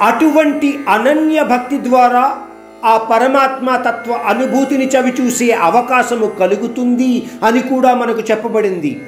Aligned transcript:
అటువంటి 0.00 0.78
అనన్య 0.88 1.42
భక్తి 1.42 1.78
ద్వారా 1.84 2.38
ఆ 2.84 2.96
పరమాత్మ 2.96 3.76
తత్వ 3.76 4.12
అనుభూతిని 4.12 4.86
చవిచూసే 4.86 5.50
అవకాశము 5.50 6.26
కలుగుతుంది 6.26 7.30
అని 7.44 7.60
కూడా 7.60 7.94
మనకు 7.94 8.20
చెప్పబడింది. 8.20 9.02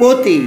పోతే 0.00 0.40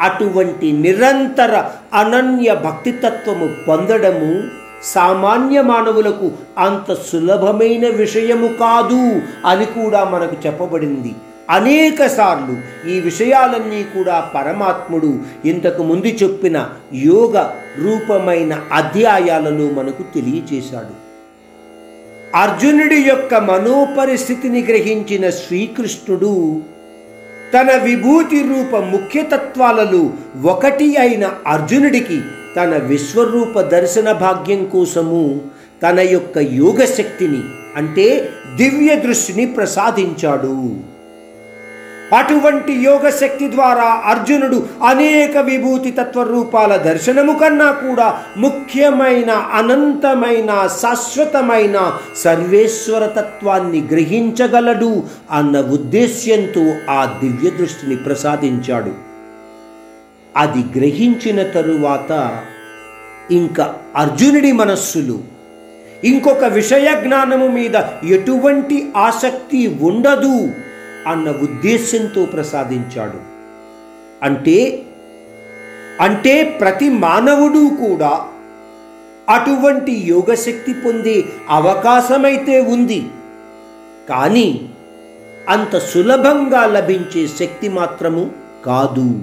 అటువంటి 0.00 0.72
నిరంతర 0.72 1.64
అనన్య 1.94 2.54
భక్తితత్వము 2.54 3.48
పొందడము 3.68 4.44
సామాన్య 4.82 5.60
మానవులకు 5.60 6.30
అంత 6.58 6.94
సులభమైన 6.94 7.88
విషయము 7.88 8.48
కాదు 8.48 9.20
అని 9.46 9.64
కూడా 9.64 10.04
మనకు 10.04 10.46
చెప్పబడింది. 10.46 11.14
అనేక 11.50 12.06
సార్లు 12.06 12.56
ఈ 12.90 13.00
విషయాలన్నీ 13.00 13.84
కూడా 13.94 14.32
పరమాత్ముడు 14.34 15.18
ఇంతకు 15.44 15.82
ముందు 15.82 16.06
చెప్పిన 16.06 16.68
యోగ 16.94 17.50
రూపమైన 17.78 18.62
అధ్యాయాలలో 18.72 19.70
మనకు 19.70 20.02
తెలియచేశాడు. 20.14 20.94
అర్జునుడి 22.34 22.96
యొక్క 22.96 23.34
మనోపరిస్థితిని 23.34 24.62
గ్రహించిన 24.62 25.30
శ్రీకృష్ణుడు 25.30 26.62
తన 27.54 27.70
విభూతి 27.76 28.42
రూప 28.42 28.76
ముఖ్యతత్వాలలో 28.76 30.10
ఒకటి 30.44 30.96
అయిన 30.96 31.30
అర్జునుడికి 31.46 32.20
తన 32.56 32.76
విశ్వరూప 32.76 33.60
దర్శన 33.60 34.12
భాగ్యం 34.12 34.64
కోసము 34.64 35.40
తన 35.82 36.00
యొక్క 36.00 36.38
యోగ 36.38 36.84
శక్తిని 36.84 37.42
అంటే 37.76 38.30
దివ్య 38.56 38.94
దృష్టిని 38.94 39.46
ప్రసాదించాడు. 39.46 40.95
అటువంటి 42.12 42.72
యోగశక్తి 42.72 43.50
ద్వారా 43.50 44.02
అర్జునుడు 44.04 44.66
అనేక 44.84 45.36
విభూతి 45.36 45.90
తత్వ 45.90 46.22
రూపాల 46.22 46.76
దర్శనము 46.76 47.38
కన్నా 47.38 47.70
కూడా 47.70 48.22
ముఖ్యమైన 48.36 49.30
అనంతమైన 49.30 50.68
శాశ్వతమైన 50.82 51.98
సర్వేశ్వర 52.16 53.06
తత్వాన్ని 53.06 53.80
గ్రహించగలడు 53.80 55.02
అన్న 55.30 55.60
ఉద్దేశ్యంతో 55.60 56.92
ఆ 56.92 57.18
దివ్య 57.24 57.50
దృష్టిని 57.50 57.96
ప్రసాదించాడు. 57.96 58.94
అది 60.36 60.78
గ్రహించిన 60.78 61.42
తరువాత 61.42 62.40
ఇంకా 63.30 63.74
అర్జునుడి 63.96 64.52
మనస్సులు 64.52 65.18
ఇంకొక 66.04 66.44
విషయ 66.44 67.00
జ్ఞానము 67.04 67.46
మీద 67.46 67.76
ఎటువంటి 68.04 68.92
ఆసక్తి 68.96 69.78
ఉండదు. 69.82 70.65
అన్న 71.06 71.30
ఉద్దేశంతో 71.30 72.24
ప్రసాదించాడు. 72.24 73.20
అంటే 74.22 74.84
అంటే 76.00 76.58
ప్రతి 76.60 76.88
మానవుడు 76.88 77.70
కూడా 77.86 78.26
అటువంటి 79.28 79.92
యోగశక్తి 79.92 80.72
పొందే 80.72 81.24
అవకాశమైతే 81.50 82.60
ఉంది. 82.60 83.08
కానీ 84.10 84.68
అంత 85.48 85.78
సులభంగా 85.78 86.66
లభించే 86.66 87.26
శక్తి 87.26 87.68
మాత్రము 87.68 88.30
కాదు. 88.66 89.22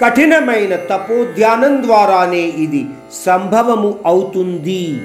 కఠినమైన 0.00 0.76
తపోధ్యానం 0.76 1.82
ద్వారానే 1.82 2.44
ఇది 2.58 2.86
సంభవము 3.24 3.98
అవుతుంది 4.06 5.00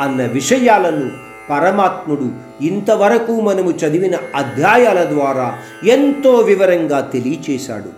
అన్న 0.00 0.26
విషయాలను 0.26 1.31
పరమాత్ముడు. 1.50 2.30
ఇంతవరకు 2.64 3.40
మనము 3.40 3.70
చదివిన 3.70 4.16
అధ్యాయాల 4.34 5.04
ద్వారా 5.04 5.58
ఎంతో 5.84 6.30
వివరంగా 6.30 7.00
తెలియచేశాడు. 7.00 7.88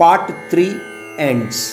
Part 0.00 0.30
three 0.50 0.72
ends. 1.18 1.70